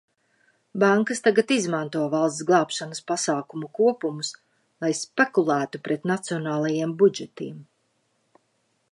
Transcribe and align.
Bankas 0.83 1.19
tagad 1.25 1.51
izmanto 1.55 2.05
valsts 2.13 2.45
glābšanas 2.51 3.03
pasākumu 3.11 3.69
kopumus, 3.79 4.31
lai 4.85 4.89
spekulētu 5.01 5.81
pret 5.89 6.09
nacionālajiem 6.13 6.95
budžetiem. 7.03 7.61